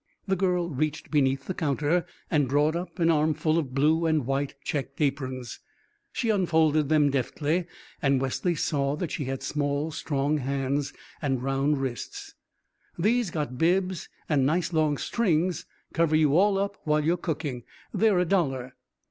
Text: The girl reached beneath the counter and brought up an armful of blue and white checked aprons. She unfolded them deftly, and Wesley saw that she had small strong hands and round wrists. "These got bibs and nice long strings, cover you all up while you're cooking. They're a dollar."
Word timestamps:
The 0.27 0.35
girl 0.35 0.67
reached 0.71 1.11
beneath 1.11 1.45
the 1.45 1.53
counter 1.53 2.07
and 2.31 2.47
brought 2.49 2.75
up 2.75 2.97
an 2.97 3.11
armful 3.11 3.59
of 3.59 3.75
blue 3.75 4.07
and 4.07 4.25
white 4.25 4.55
checked 4.63 4.99
aprons. 4.99 5.59
She 6.11 6.31
unfolded 6.31 6.89
them 6.89 7.11
deftly, 7.11 7.67
and 8.01 8.19
Wesley 8.19 8.55
saw 8.55 8.95
that 8.95 9.11
she 9.11 9.25
had 9.25 9.43
small 9.43 9.91
strong 9.91 10.39
hands 10.39 10.91
and 11.21 11.43
round 11.43 11.77
wrists. 11.83 12.33
"These 12.97 13.29
got 13.29 13.59
bibs 13.59 14.09
and 14.27 14.43
nice 14.43 14.73
long 14.73 14.97
strings, 14.97 15.67
cover 15.93 16.15
you 16.15 16.35
all 16.35 16.57
up 16.57 16.77
while 16.83 17.05
you're 17.05 17.15
cooking. 17.15 17.61
They're 17.93 18.17
a 18.17 18.25
dollar." 18.25 18.73